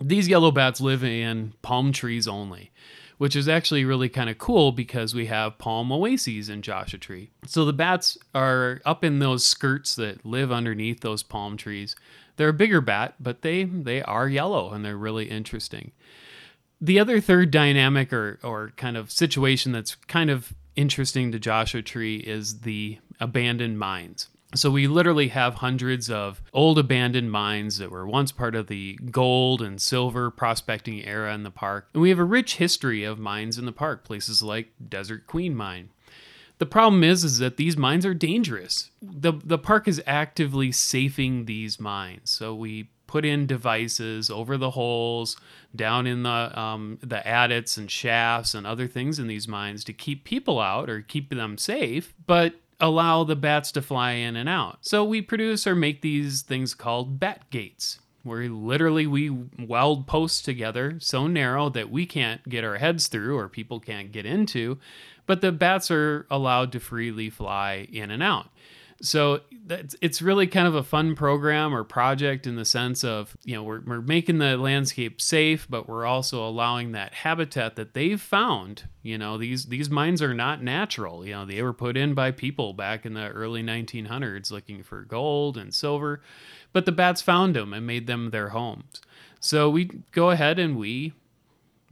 [0.00, 2.72] These yellow bats live in palm trees only
[3.18, 7.30] which is actually really kind of cool because we have palm oases in Joshua Tree.
[7.46, 11.94] So the bats are up in those skirts that live underneath those palm trees.
[12.36, 15.92] They're a bigger bat, but they they are yellow and they're really interesting.
[16.80, 21.82] The other third dynamic or or kind of situation that's kind of interesting to Joshua
[21.82, 24.28] Tree is the abandoned mines.
[24.54, 28.98] So we literally have hundreds of old abandoned mines that were once part of the
[29.10, 31.88] gold and silver prospecting era in the park.
[31.92, 35.54] And we have a rich history of mines in the park, places like Desert Queen
[35.54, 35.90] Mine.
[36.58, 38.90] The problem is is that these mines are dangerous.
[39.02, 42.30] The the park is actively safing these mines.
[42.30, 45.36] So we put in devices over the holes,
[45.74, 49.92] down in the um, the adits and shafts and other things in these mines to
[49.92, 52.14] keep people out or keep them safe.
[52.26, 54.78] But allow the bats to fly in and out.
[54.82, 60.42] So we produce or make these things called bat gates, where literally we weld posts
[60.42, 64.78] together so narrow that we can't get our heads through or people can't get into,
[65.26, 68.48] but the bats are allowed to freely fly in and out.
[69.04, 73.54] So it's really kind of a fun program or project in the sense of, you
[73.54, 78.20] know, we're, we're making the landscape safe, but we're also allowing that habitat that they've
[78.20, 78.84] found.
[79.02, 81.26] You know, these, these mines are not natural.
[81.26, 85.02] You know, they were put in by people back in the early 1900s looking for
[85.02, 86.22] gold and silver,
[86.72, 89.02] but the bats found them and made them their homes.
[89.38, 91.12] So we go ahead and we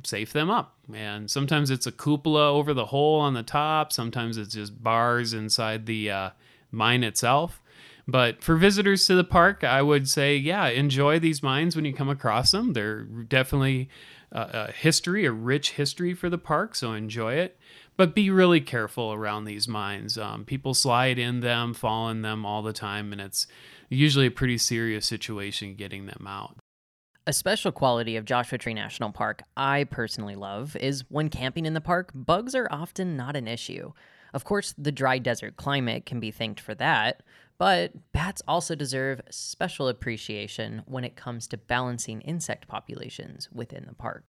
[0.03, 0.75] safe them up.
[0.93, 3.93] And sometimes it's a cupola over the hole on the top.
[3.93, 6.31] Sometimes it's just bars inside the, uh,
[6.73, 7.63] mine itself.
[8.09, 11.95] But for visitors to the park, I would say, yeah, enjoy these mines when you
[11.95, 12.73] come across them.
[12.73, 13.89] They're definitely
[14.33, 17.59] a history, a rich history for the park, so enjoy it.
[17.97, 20.17] But be really careful around these mines.
[20.17, 23.47] Um, people slide in them, fall in them all the time, and it's
[23.89, 26.57] usually a pretty serious situation getting them out.
[27.27, 31.75] A special quality of Joshua Tree National Park I personally love is when camping in
[31.75, 33.93] the park, bugs are often not an issue.
[34.33, 37.23] Of course, the dry desert climate can be thanked for that,
[37.59, 43.95] but bats also deserve special appreciation when it comes to balancing insect populations within the
[43.95, 44.25] park.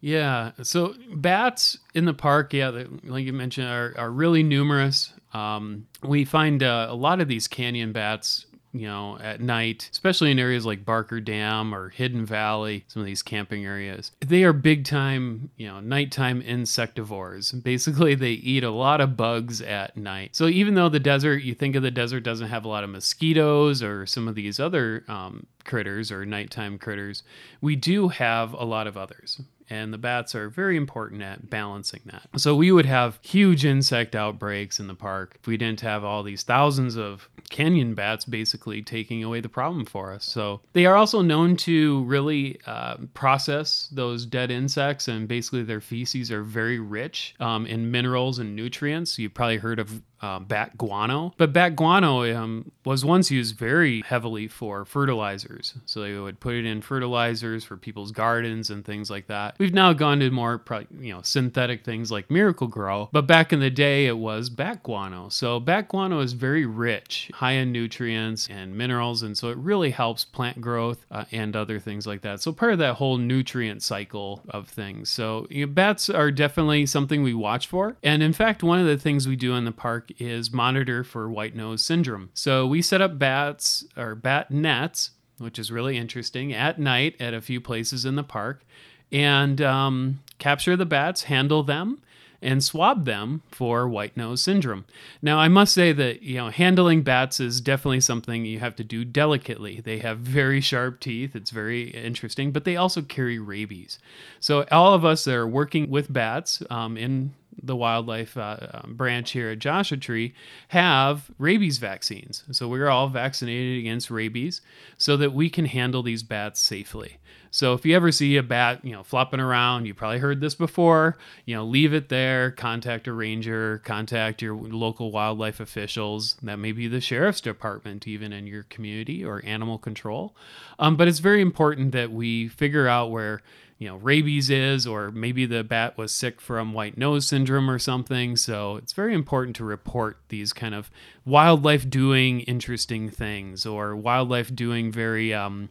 [0.00, 5.12] Yeah, so bats in the park, yeah, like you mentioned, are, are really numerous.
[5.34, 10.30] Um, we find uh, a lot of these canyon bats you know, at night, especially
[10.30, 14.12] in areas like Barker Dam or Hidden Valley, some of these camping areas.
[14.20, 17.62] They are big time, you know, nighttime insectivores.
[17.64, 20.36] Basically, they eat a lot of bugs at night.
[20.36, 22.90] So even though the desert, you think of the desert doesn't have a lot of
[22.90, 27.22] mosquitoes or some of these other um, critters or nighttime critters,
[27.60, 32.00] we do have a lot of others and the bats are very important at balancing
[32.06, 32.28] that.
[32.36, 36.22] So we would have huge insect outbreaks in the park if we didn't have all
[36.22, 40.24] these thousands of canyon bats basically taking away the problem for us.
[40.24, 45.80] So they are also known to really uh, process those dead insects, and basically their
[45.80, 49.18] feces are very rich um, in minerals and nutrients.
[49.18, 51.34] You've probably heard of uh, bat guano.
[51.36, 55.74] But bat guano um, was once used very heavily for fertilizers.
[55.86, 59.56] So they would put it in fertilizers for people's gardens and things like that.
[59.58, 60.62] We've now gone to more,
[60.98, 63.10] you know, synthetic things like Miracle-Gro.
[63.12, 65.28] but back in the day it was bat guano.
[65.28, 69.90] So bat guano is very rich, high in nutrients and minerals, and so it really
[69.90, 72.40] helps plant growth uh, and other things like that.
[72.40, 75.10] So part of that whole nutrient cycle of things.
[75.10, 78.86] So you know, bats are definitely something we watch for, and in fact, one of
[78.86, 82.30] the things we do in the park is monitor for white nose syndrome.
[82.34, 87.34] So we set up bats or bat nets which is really interesting, at night at
[87.34, 88.62] a few places in the park
[89.10, 92.00] and um, capture the bats, handle them,
[92.42, 94.84] and swab them for white nose syndrome.
[95.20, 98.84] Now, I must say that you know handling bats is definitely something you have to
[98.84, 99.80] do delicately.
[99.80, 103.98] They have very sharp teeth; it's very interesting, but they also carry rabies.
[104.40, 108.94] So, all of us that are working with bats um, in the wildlife uh, um,
[108.94, 110.34] branch here at Joshua Tree
[110.68, 112.44] have rabies vaccines.
[112.50, 114.60] So we're all vaccinated against rabies
[114.98, 117.18] so that we can handle these bats safely.
[117.52, 120.54] So if you ever see a bat, you know, flopping around, you probably heard this
[120.54, 126.36] before, you know, leave it there, contact a ranger, contact your local wildlife officials.
[126.42, 130.36] That may be the sheriff's department, even in your community, or animal control.
[130.78, 133.42] Um, but it's very important that we figure out where
[133.80, 137.78] you know rabies is or maybe the bat was sick from white nose syndrome or
[137.78, 138.36] something.
[138.36, 140.90] So it's very important to report these kind of
[141.24, 145.70] wildlife doing interesting things or wildlife doing very um,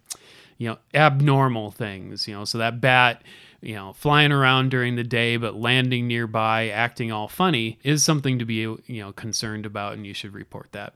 [0.57, 3.23] you know abnormal things you know so that bat
[3.61, 8.39] you know flying around during the day but landing nearby acting all funny is something
[8.39, 10.93] to be you know concerned about and you should report that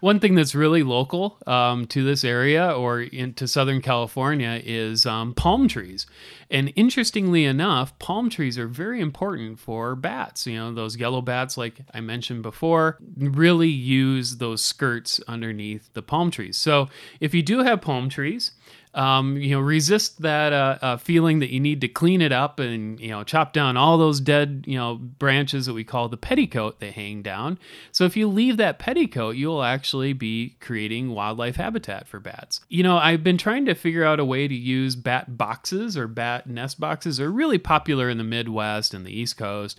[0.00, 5.34] one thing that's really local um, to this area or into Southern California is um,
[5.34, 6.06] palm trees.
[6.50, 10.46] And interestingly enough, palm trees are very important for bats.
[10.46, 16.02] You know, those yellow bats, like I mentioned before, really use those skirts underneath the
[16.02, 16.56] palm trees.
[16.56, 16.88] So
[17.20, 18.52] if you do have palm trees,
[18.96, 22.58] um, you know, resist that uh, uh, feeling that you need to clean it up
[22.58, 26.16] and you know chop down all those dead you know branches that we call the
[26.16, 27.58] petticoat that hang down.
[27.92, 32.62] So if you leave that petticoat, you'll actually be creating wildlife habitat for bats.
[32.70, 36.08] You know, I've been trying to figure out a way to use bat boxes or
[36.08, 37.18] bat nest boxes.
[37.18, 39.78] They're really popular in the Midwest and the East Coast.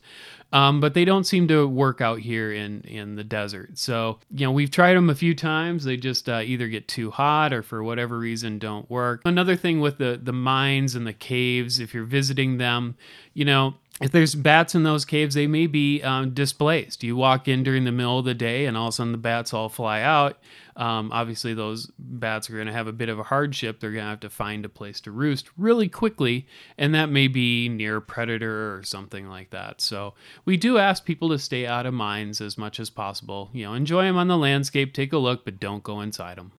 [0.53, 3.77] Um, but they don't seem to work out here in in the desert.
[3.77, 5.83] So you know we've tried them a few times.
[5.83, 9.06] They just uh, either get too hot or for whatever reason don't work.
[9.25, 12.95] Another thing with the the mines and the caves, if you're visiting them,
[13.33, 17.03] you know if there's bats in those caves, they may be um, displaced.
[17.03, 19.17] You walk in during the middle of the day, and all of a sudden the
[19.17, 20.37] bats all fly out.
[20.75, 23.79] Um, obviously, those bats are going to have a bit of a hardship.
[23.79, 26.45] They're going to have to find a place to roost really quickly,
[26.77, 29.81] and that may be near a predator or something like that.
[29.81, 30.13] So
[30.45, 33.49] we do ask people to stay out of mines as much as possible.
[33.51, 36.51] You know, enjoy them on the landscape, take a look, but don't go inside them.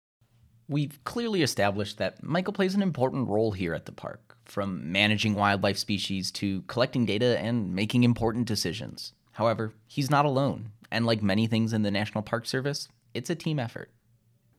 [0.69, 5.35] We've clearly established that Michael plays an important role here at the park, from managing
[5.35, 9.12] wildlife species to collecting data and making important decisions.
[9.33, 13.35] However, he's not alone, and like many things in the National Park Service, it's a
[13.35, 13.91] team effort.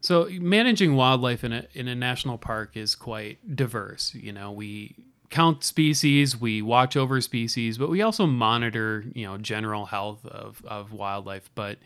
[0.02, 4.14] So managing wildlife in a in a national park is quite diverse.
[4.16, 4.96] You know, we
[5.30, 10.64] count species, we watch over species, but we also monitor, you know, general health of,
[10.66, 11.50] of wildlife.
[11.54, 11.78] But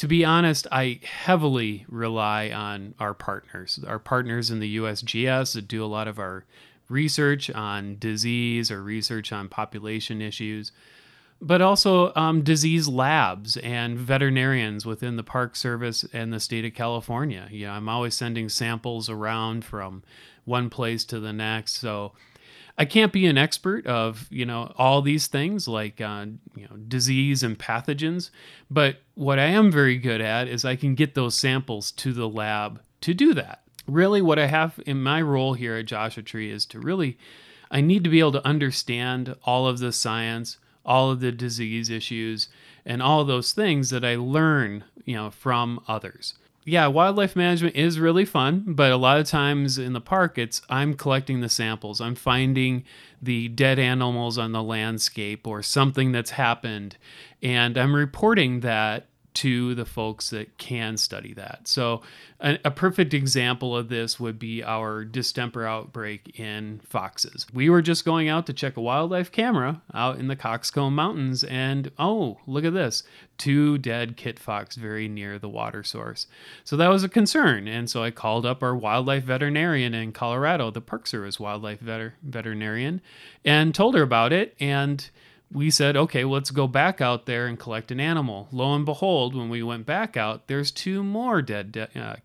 [0.00, 5.68] to be honest, I heavily rely on our partners, our partners in the USGS that
[5.68, 6.46] do a lot of our
[6.88, 10.72] research on disease or research on population issues,
[11.42, 16.72] but also um, disease labs and veterinarians within the Park Service and the state of
[16.72, 17.46] California.
[17.52, 20.02] Know, I'm always sending samples around from
[20.46, 21.74] one place to the next.
[21.74, 22.12] So
[22.80, 26.24] I can't be an expert of you know all these things like uh,
[26.56, 28.30] you know disease and pathogens,
[28.70, 32.26] but what I am very good at is I can get those samples to the
[32.26, 33.64] lab to do that.
[33.86, 37.18] Really, what I have in my role here at Joshua Tree is to really
[37.70, 41.90] I need to be able to understand all of the science, all of the disease
[41.90, 42.48] issues,
[42.86, 46.32] and all those things that I learn you know from others
[46.64, 50.60] yeah, wildlife management is really fun, but a lot of times in the park, it's
[50.68, 52.00] I'm collecting the samples.
[52.00, 52.84] I'm finding
[53.20, 56.96] the dead animals on the landscape or something that's happened,
[57.42, 61.60] and I'm reporting that to the folks that can study that.
[61.68, 62.02] So,
[62.40, 67.46] a, a, perfect example of this would be our distemper outbreak in foxes.
[67.52, 71.44] We were just going out to check a wildlife camera out in the Coxcomb Mountains,
[71.44, 73.04] and oh, look at this
[73.38, 76.26] two dead kit fox very near the water source.
[76.64, 77.68] So, that was a concern.
[77.68, 82.12] And so, I called up our wildlife veterinarian in Colorado, the Park Service wildlife veter-
[82.22, 83.00] veterinarian,
[83.44, 84.56] and told her about it.
[84.58, 85.08] And
[85.52, 88.48] we said, okay, well, let's go back out there and collect an animal.
[88.52, 92.16] Lo and behold, when we went back out, there's two more dead de- uh,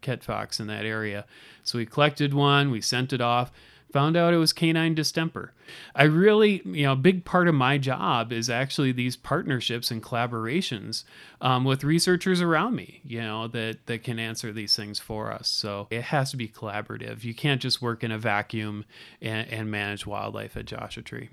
[0.59, 1.25] in that area.
[1.63, 3.51] So we collected one, we sent it off.
[3.91, 5.53] found out it was canine distemper.
[5.95, 10.03] I really, you know, a big part of my job is actually these partnerships and
[10.03, 11.05] collaborations
[11.39, 15.47] um, with researchers around me, you know, that, that can answer these things for us.
[15.47, 17.23] So it has to be collaborative.
[17.23, 18.83] You can't just work in a vacuum
[19.21, 21.29] and, and manage wildlife at Joshua Tree.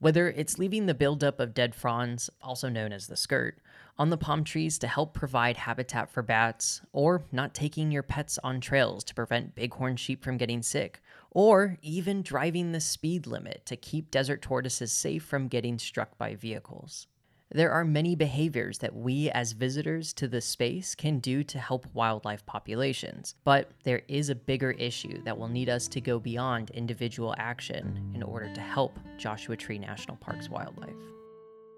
[0.00, 3.58] Whether it's leaving the buildup of dead fronds, also known as the skirt,
[3.98, 8.38] on the palm trees to help provide habitat for bats, or not taking your pets
[8.44, 13.66] on trails to prevent bighorn sheep from getting sick, or even driving the speed limit
[13.66, 17.08] to keep desert tortoises safe from getting struck by vehicles.
[17.50, 21.86] There are many behaviors that we as visitors to the space can do to help
[21.94, 26.68] wildlife populations, but there is a bigger issue that will need us to go beyond
[26.70, 30.92] individual action in order to help Joshua Tree National Park's wildlife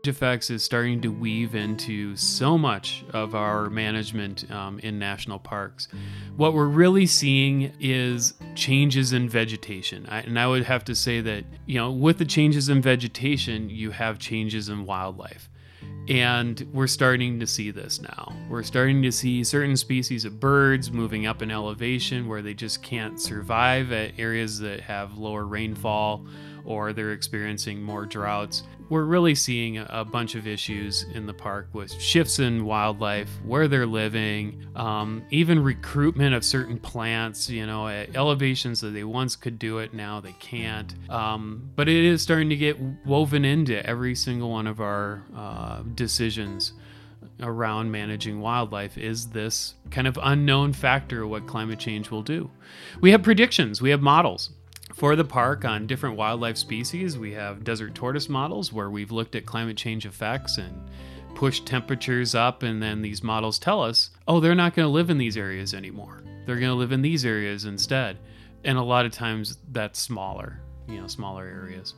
[0.07, 5.89] effects is starting to weave into so much of our management um, in national parks.
[6.37, 10.07] What we're really seeing is changes in vegetation.
[10.09, 13.69] I, and I would have to say that, you know, with the changes in vegetation,
[13.69, 15.50] you have changes in wildlife.
[16.11, 18.35] And we're starting to see this now.
[18.49, 22.83] We're starting to see certain species of birds moving up in elevation where they just
[22.83, 26.27] can't survive at areas that have lower rainfall
[26.65, 28.63] or they're experiencing more droughts.
[28.89, 33.69] We're really seeing a bunch of issues in the park with shifts in wildlife, where
[33.69, 39.37] they're living, um, even recruitment of certain plants, you know, at elevations that they once
[39.37, 40.93] could do it, now they can't.
[41.09, 45.83] Um, but it is starting to get woven into every single one of our uh,
[45.95, 46.73] decisions
[47.43, 52.51] around managing wildlife is this kind of unknown factor of what climate change will do.
[53.01, 54.51] We have predictions, we have models
[55.01, 59.35] for the park on different wildlife species, we have desert tortoise models where we've looked
[59.35, 60.79] at climate change effects and
[61.35, 65.09] pushed temperatures up, and then these models tell us, oh, they're not going to live
[65.09, 66.23] in these areas anymore.
[66.45, 68.19] They're going to live in these areas instead.
[68.63, 71.95] And a lot of times that's smaller, you know, smaller areas.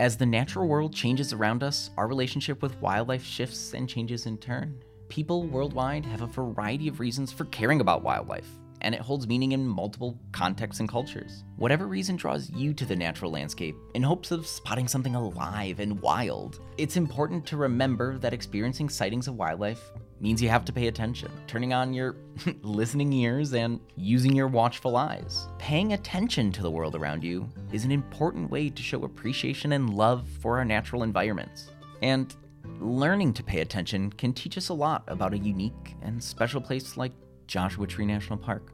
[0.00, 4.38] As the natural world changes around us, our relationship with wildlife shifts and changes in
[4.38, 4.82] turn.
[5.08, 8.48] People worldwide have a variety of reasons for caring about wildlife
[8.86, 11.42] and it holds meaning in multiple contexts and cultures.
[11.56, 16.00] Whatever reason draws you to the natural landscape in hopes of spotting something alive and
[16.00, 20.86] wild, it's important to remember that experiencing sightings of wildlife means you have to pay
[20.86, 22.14] attention, turning on your
[22.62, 25.48] listening ears and using your watchful eyes.
[25.58, 29.94] Paying attention to the world around you is an important way to show appreciation and
[29.94, 31.72] love for our natural environments.
[32.02, 32.32] And
[32.78, 36.96] learning to pay attention can teach us a lot about a unique and special place
[36.96, 37.10] like
[37.48, 38.72] Joshua Tree National Park.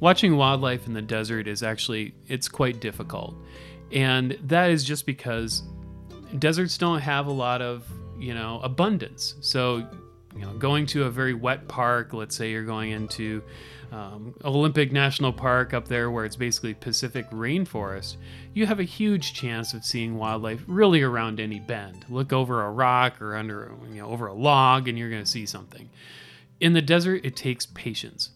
[0.00, 3.34] Watching wildlife in the desert is actually it's quite difficult.
[3.92, 5.62] And that is just because
[6.38, 7.86] deserts don't have a lot of,
[8.18, 9.36] you know, abundance.
[9.40, 9.86] So,
[10.34, 13.42] you know, going to a very wet park, let's say you're going into
[13.92, 18.16] um, Olympic National Park up there where it's basically Pacific rainforest,
[18.52, 22.04] you have a huge chance of seeing wildlife really around any bend.
[22.08, 25.30] Look over a rock or under, you know, over a log and you're going to
[25.30, 25.88] see something
[26.60, 28.30] in the desert, it takes patience.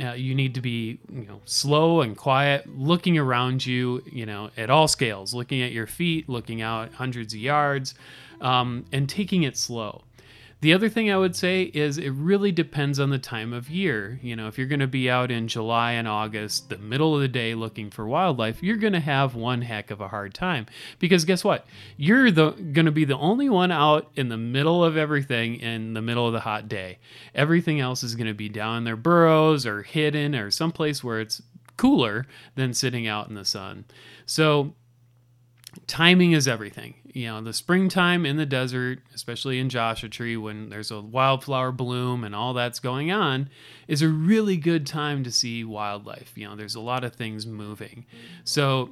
[0.00, 4.50] Uh, you need to be, you know, slow and quiet, looking around you, you know,
[4.56, 7.94] at all scales, looking at your feet, looking out hundreds of yards,
[8.40, 10.02] um, and taking it slow.
[10.60, 14.18] The other thing I would say is it really depends on the time of year.
[14.22, 17.20] You know, if you're going to be out in July and August, the middle of
[17.20, 20.66] the day looking for wildlife, you're going to have one heck of a hard time
[20.98, 21.64] because guess what?
[21.96, 26.02] You're going to be the only one out in the middle of everything in the
[26.02, 26.98] middle of the hot day.
[27.36, 31.20] Everything else is going to be down in their burrows or hidden or someplace where
[31.20, 31.40] it's
[31.76, 33.84] cooler than sitting out in the sun.
[34.26, 34.74] So
[35.86, 36.94] timing is everything.
[37.04, 41.72] You know, the springtime in the desert, especially in Joshua Tree, when there's a wildflower
[41.72, 43.50] bloom and all that's going on,
[43.86, 46.32] is a really good time to see wildlife.
[46.36, 48.06] You know, there's a lot of things moving.
[48.44, 48.90] So,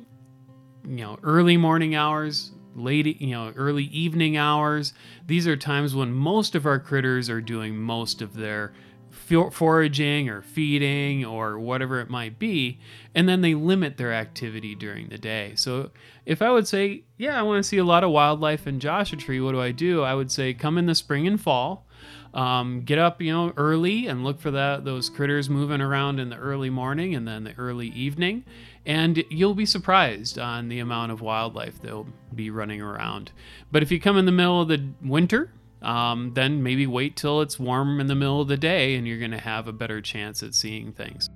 [0.84, 4.92] you know, early morning hours, late, you know, early evening hours,
[5.26, 8.72] these are times when most of our critters are doing most of their
[9.16, 12.78] foraging or feeding or whatever it might be,
[13.14, 15.52] and then they limit their activity during the day.
[15.56, 15.90] So
[16.24, 19.18] if I would say, yeah, I want to see a lot of wildlife in Joshua
[19.18, 20.02] Tree, what do I do?
[20.02, 21.86] I would say come in the spring and fall.
[22.34, 26.28] Um, get up, you know, early and look for that those critters moving around in
[26.28, 28.44] the early morning and then the early evening,
[28.84, 33.32] and you'll be surprised on the amount of wildlife they'll be running around.
[33.72, 35.50] But if you come in the middle of the winter,
[35.82, 39.18] um, then maybe wait till it's warm in the middle of the day and you're
[39.18, 41.28] going to have a better chance at seeing things.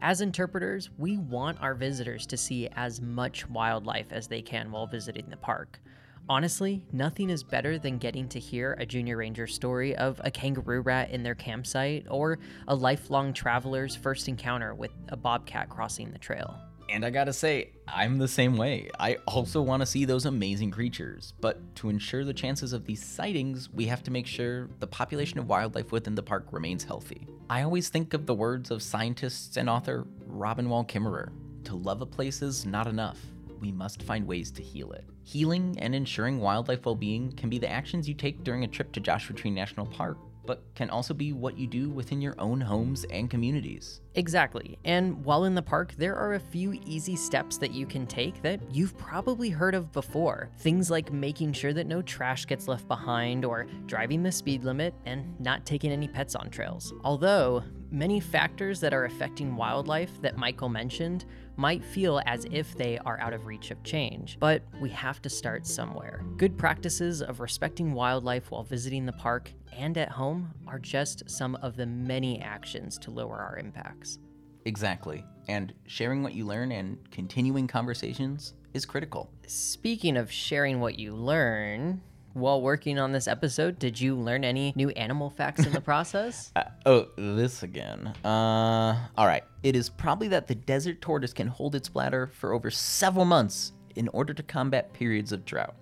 [0.00, 4.86] As interpreters, we want our visitors to see as much wildlife as they can while
[4.86, 5.80] visiting the park.
[6.28, 10.80] Honestly, nothing is better than getting to hear a junior ranger story of a kangaroo
[10.80, 16.18] rat in their campsite or a lifelong traveler's first encounter with a bobcat crossing the
[16.18, 16.60] trail.
[16.88, 18.90] And I gotta say, I'm the same way.
[18.98, 23.04] I also want to see those amazing creatures, but to ensure the chances of these
[23.04, 27.26] sightings, we have to make sure the population of wildlife within the park remains healthy.
[27.50, 31.32] I always think of the words of scientist and author Robin Wall Kimmerer
[31.64, 33.18] to love a place is not enough.
[33.60, 35.04] We must find ways to heal it.
[35.24, 38.92] Healing and ensuring wildlife well being can be the actions you take during a trip
[38.92, 42.60] to Joshua Tree National Park but can also be what you do within your own
[42.60, 44.00] homes and communities.
[44.14, 44.78] Exactly.
[44.84, 48.40] And while in the park, there are a few easy steps that you can take
[48.42, 50.50] that you've probably heard of before.
[50.58, 54.94] Things like making sure that no trash gets left behind, or driving the speed limit,
[55.04, 56.94] and not taking any pets on trails.
[57.04, 61.24] Although, many factors that are affecting wildlife that Michael mentioned
[61.56, 65.28] might feel as if they are out of reach of change, but we have to
[65.28, 66.24] start somewhere.
[66.36, 71.56] Good practices of respecting wildlife while visiting the park and at home are just some
[71.56, 74.18] of the many actions to lower our impacts.
[74.64, 75.24] Exactly.
[75.48, 79.30] And sharing what you learn and continuing conversations is critical.
[79.46, 82.02] Speaking of sharing what you learn,
[82.36, 86.52] while working on this episode, did you learn any new animal facts in the process?
[86.54, 88.12] Uh, oh, this again.
[88.22, 89.42] Uh, all right.
[89.62, 93.72] It is probably that the desert tortoise can hold its bladder for over several months
[93.96, 95.74] in order to combat periods of drought.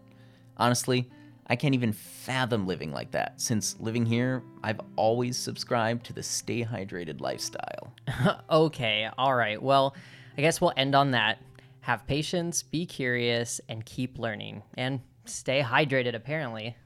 [0.56, 1.10] Honestly,
[1.48, 3.40] I can't even fathom living like that.
[3.40, 7.92] Since living here, I've always subscribed to the stay hydrated lifestyle.
[8.50, 9.60] okay, all right.
[9.60, 9.96] Well,
[10.38, 11.42] I guess we'll end on that.
[11.80, 14.62] Have patience, be curious, and keep learning.
[14.78, 16.76] And stay hydrated, apparently.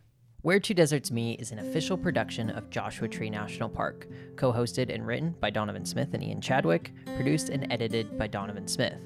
[0.42, 4.94] Where Two Deserts Meet is an official production of Joshua Tree National Park, co hosted
[4.94, 9.04] and written by Donovan Smith and Ian Chadwick, produced and edited by Donovan Smith.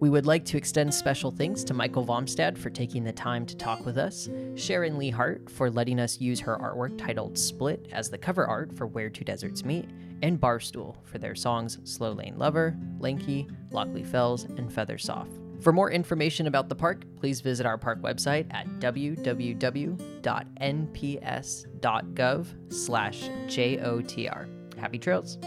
[0.00, 3.56] We would like to extend special thanks to Michael Vamstad for taking the time to
[3.56, 8.08] talk with us, Sharon Lee Hart for letting us use her artwork titled Split as
[8.10, 9.88] the cover art for Where Two Deserts Meet,
[10.22, 15.32] and Barstool for their songs Slow Lane Lover, Lanky, Lockley Fells, and Feather Soft.
[15.60, 19.92] For more information about the park, please visit our park website at www.nps.gov
[22.72, 24.78] slash JOTR.
[24.78, 25.38] Happy trails!